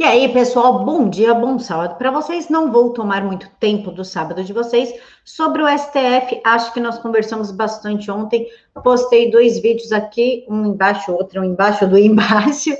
[0.00, 2.48] E aí, pessoal, bom dia, bom sábado para vocês.
[2.48, 4.94] Não vou tomar muito tempo do sábado de vocês
[5.26, 6.40] sobre o STF.
[6.42, 8.48] Acho que nós conversamos bastante ontem.
[8.82, 12.70] Postei dois vídeos aqui, um embaixo, outro embaixo do embaixo,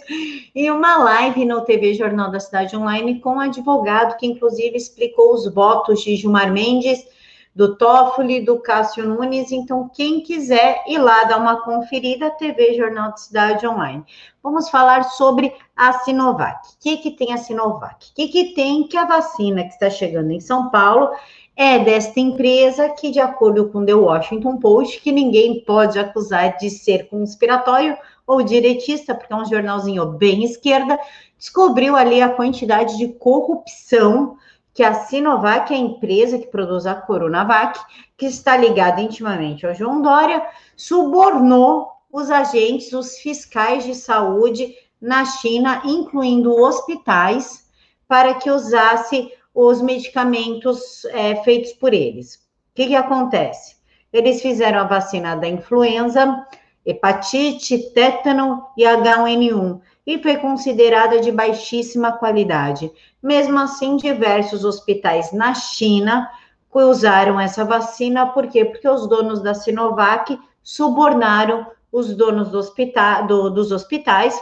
[0.55, 5.35] e uma live no TV Jornal da Cidade Online com um advogado que, inclusive, explicou
[5.35, 7.05] os votos de Gilmar Mendes
[7.55, 9.51] do Toffoli, do Cássio Nunes.
[9.51, 14.05] Então, quem quiser ir lá dar uma conferida, TV Jornal de Cidade Online.
[14.43, 16.69] Vamos falar sobre a Sinovac.
[16.69, 18.11] O que, que tem a Sinovac?
[18.11, 21.11] O que, que tem que a vacina que está chegando em São Paulo
[21.57, 26.71] é desta empresa que, de acordo com The Washington Post, que ninguém pode acusar de
[26.71, 30.99] ser conspiratório ou diretista, porque é um jornalzinho bem esquerda,
[31.37, 34.37] descobriu ali a quantidade de corrupção
[34.73, 37.79] que a Sinovac, a empresa que produz a Coronavac,
[38.17, 45.25] que está ligada intimamente ao João Dória, subornou os agentes, os fiscais de saúde na
[45.25, 47.69] China, incluindo hospitais,
[48.07, 52.37] para que usasse os medicamentos é, feitos por eles.
[52.37, 53.77] O que, que acontece?
[54.13, 56.47] Eles fizeram a vacina da influenza,
[56.85, 62.91] hepatite, tétano e H1N1 e foi considerada de baixíssima qualidade.
[63.23, 66.29] Mesmo assim, diversos hospitais na China
[66.75, 68.65] usaram essa vacina, por quê?
[68.65, 74.41] Porque os donos da Sinovac subornaram os donos do hospital, do, dos hospitais.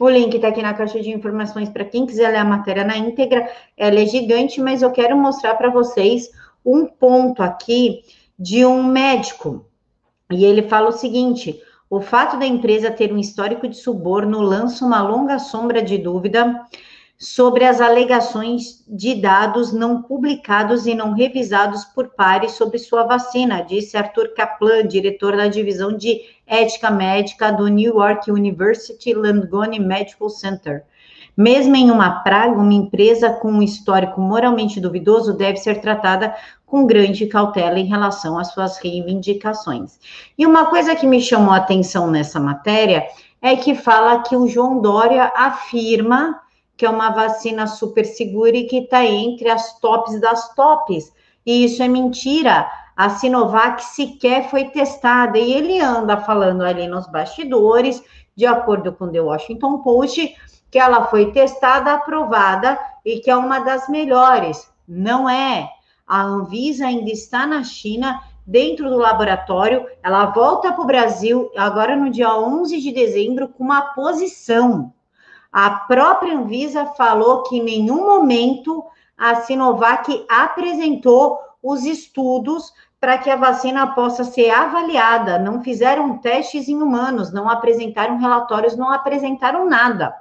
[0.00, 2.96] O link está aqui na caixa de informações para quem quiser ler a matéria na
[2.96, 3.50] íntegra.
[3.76, 6.30] Ela é gigante, mas eu quero mostrar para vocês
[6.64, 8.02] um ponto aqui
[8.38, 9.66] de um médico.
[10.30, 11.60] E ele fala o seguinte:
[11.92, 16.58] o fato da empresa ter um histórico de suborno lança uma longa sombra de dúvida
[17.18, 23.60] sobre as alegações de dados não publicados e não revisados por pares sobre sua vacina,
[23.60, 30.30] disse Arthur Kaplan, diretor da divisão de ética médica do New York University Langone Medical
[30.30, 30.86] Center.
[31.36, 36.34] Mesmo em uma praga, uma empresa com um histórico moralmente duvidoso deve ser tratada
[36.66, 39.98] com grande cautela em relação às suas reivindicações.
[40.36, 43.06] E uma coisa que me chamou a atenção nessa matéria
[43.40, 46.42] é que fala que o João Dória afirma
[46.82, 51.12] que é uma vacina super segura e que está entre as tops das tops.
[51.46, 52.68] E isso é mentira.
[52.96, 58.02] A Sinovac sequer foi testada e ele anda falando ali nos bastidores,
[58.34, 60.34] de acordo com The Washington Post,
[60.70, 64.70] que ela foi testada, aprovada e que é uma das melhores.
[64.86, 65.68] Não é.
[66.06, 69.86] A Anvisa ainda está na China, dentro do laboratório.
[70.02, 74.92] Ela volta para o Brasil agora no dia 11 de dezembro com uma posição.
[75.52, 78.84] A própria Anvisa falou que em nenhum momento
[79.16, 82.72] a Sinovac apresentou os estudos
[83.02, 85.36] para que a vacina possa ser avaliada.
[85.36, 90.14] Não fizeram testes em humanos, não apresentaram relatórios, não apresentaram nada.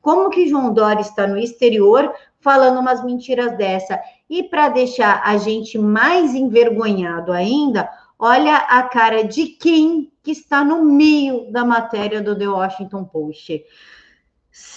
[0.00, 4.00] Como que João Dória está no exterior falando umas mentiras dessa?
[4.28, 10.62] E para deixar a gente mais envergonhado ainda, olha a cara de quem que está
[10.62, 13.60] no meio da matéria do The Washington Post.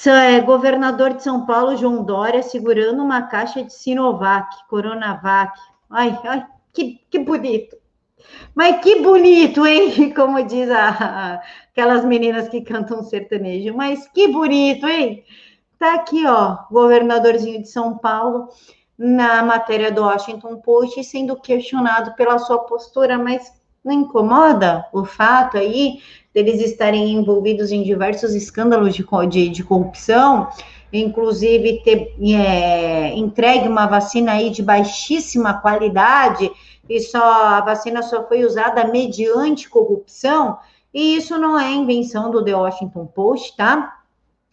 [0.07, 5.53] É, governador de São Paulo, João Dória, segurando uma caixa de Sinovac, Coronavac.
[5.87, 7.77] Ai, ai, que, que bonito.
[8.55, 10.13] Mas que bonito, hein?
[10.15, 11.41] Como diz a,
[11.71, 13.73] aquelas meninas que cantam sertanejo.
[13.75, 15.23] Mas que bonito, hein?
[15.77, 18.47] Tá aqui, ó, governadorzinho de São Paulo,
[18.97, 23.51] na matéria do Washington Post, sendo questionado pela sua postura, mas
[23.83, 25.99] não incomoda o fato aí
[26.33, 30.47] deles estarem envolvidos em diversos escândalos de, de, de corrupção,
[30.93, 36.51] inclusive ter é, entregue uma vacina aí de baixíssima qualidade
[36.87, 40.57] e só a vacina só foi usada mediante corrupção,
[40.93, 44.01] e isso não é invenção do The Washington Post, tá?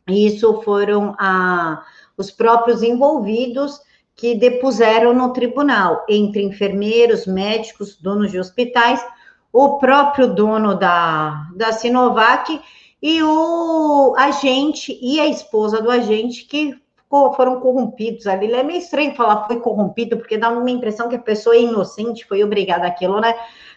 [0.09, 1.83] Isso foram a,
[2.17, 3.81] os próprios envolvidos
[4.17, 9.05] que depuseram no tribunal, entre enfermeiros, médicos, donos de hospitais,
[9.53, 12.61] o próprio dono da, da Sinovac
[13.03, 16.79] e o agente e a esposa do agente que
[17.09, 18.53] foram corrompidos ali.
[18.53, 22.27] É meio estranho falar foi corrompido, porque dá uma impressão que a pessoa é inocente,
[22.27, 23.35] foi obrigada àquilo, né?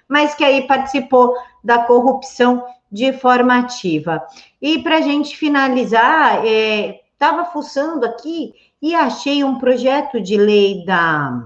[0.08, 1.34] Mas que aí participou
[1.64, 4.24] da corrupção de forma ativa.
[4.62, 10.86] E para a gente finalizar, estava é, fuçando aqui e achei um projeto de lei
[10.86, 11.42] da,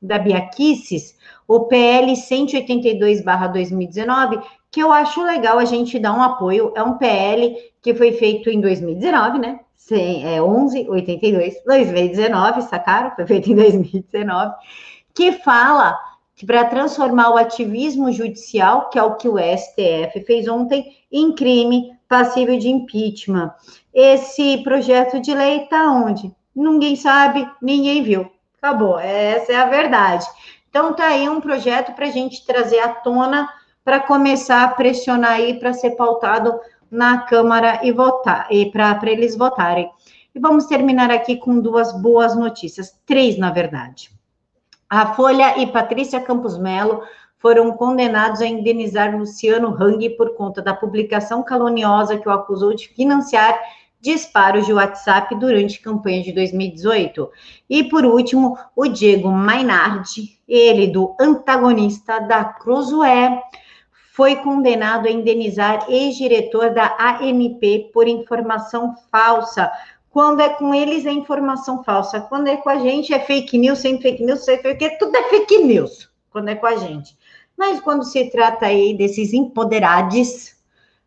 [0.00, 1.16] da Biaquices,
[1.48, 4.40] o PL 182/2019,
[4.72, 6.72] que eu acho legal a gente dar um apoio.
[6.74, 9.60] É um PL que foi feito em 2019, né?
[9.90, 13.14] É 1182 2019, sacaram?
[13.14, 14.54] Foi feito em 2019,
[15.14, 15.96] que fala
[16.46, 21.92] para transformar o ativismo judicial, que é o que o STF fez ontem, em crime
[22.08, 23.52] passível de impeachment.
[23.94, 26.34] Esse projeto de lei está onde?
[26.54, 28.30] ninguém sabe, ninguém viu.
[28.60, 30.26] Acabou, essa é a verdade.
[30.68, 33.48] Então, tá aí um projeto para a gente trazer à tona,
[33.84, 36.58] para começar a pressionar aí, para ser pautado
[36.90, 39.90] na Câmara e votar, e para eles votarem.
[40.34, 44.10] E vamos terminar aqui com duas boas notícias, três, na verdade.
[44.88, 47.02] A Folha e Patrícia Campos Melo
[47.38, 52.88] foram condenados a indenizar Luciano Hang por conta da publicação caluniosa que o acusou de
[52.88, 53.58] financiar
[54.00, 57.30] disparos de WhatsApp durante campanha de 2018.
[57.70, 63.42] E por último, o Diego Mainardi, ele do antagonista da Cruzoé,
[64.12, 69.72] foi condenado a indenizar ex-diretor da ANP por informação falsa.
[70.10, 73.78] Quando é com eles é informação falsa, quando é com a gente é fake news,
[73.78, 76.10] sem fake news, sem fake, tudo é fake news.
[76.30, 77.16] Quando é com a gente.
[77.56, 80.56] Mas quando se trata aí desses empoderados,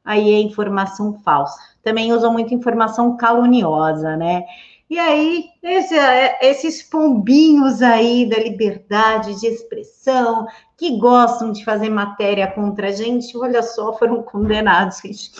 [0.04, 1.60] aí é informação falsa.
[1.84, 4.46] Também usam muito informação caluniosa, né?
[4.88, 5.96] E aí, esse,
[6.42, 10.46] esses pombinhos aí da liberdade de expressão,
[10.78, 15.32] que gostam de fazer matéria contra a gente, olha só, foram condenados gente,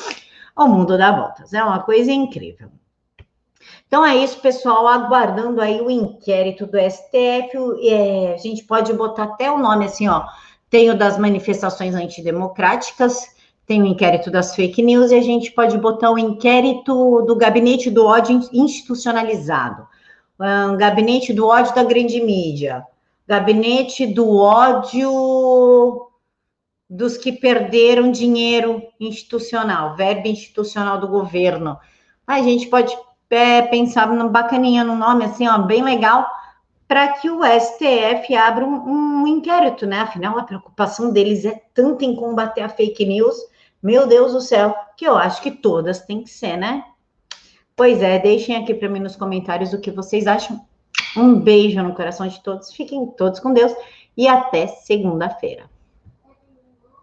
[0.56, 1.54] ao mundo dá voltas.
[1.54, 2.70] É uma coisa incrível.
[3.88, 7.56] Então é isso, pessoal, aguardando aí o inquérito do STF.
[7.88, 10.26] É, a gente pode botar até o nome assim, ó.
[10.70, 13.35] Tem o das manifestações antidemocráticas,
[13.66, 17.90] tem o inquérito das fake news e a gente pode botar o inquérito do gabinete
[17.90, 19.88] do ódio institucionalizado,
[20.40, 22.86] um, gabinete do ódio da grande mídia,
[23.28, 26.10] gabinete do ódio
[26.88, 31.80] dos que perderam dinheiro institucional, verbo institucional do governo.
[32.28, 32.96] A gente pode
[33.32, 36.28] é, pensar no bacaninha no nome assim, ó, bem legal,
[36.88, 40.02] para que o STF abra um, um inquérito, né?
[40.02, 43.36] Afinal, a preocupação deles é tanto em combater a fake news
[43.86, 46.84] meu Deus do céu, que eu acho que todas têm que ser, né?
[47.76, 50.60] Pois é, deixem aqui para mim nos comentários o que vocês acham.
[51.16, 53.72] Um beijo no coração de todos, fiquem todos com Deus
[54.18, 55.70] e até segunda-feira.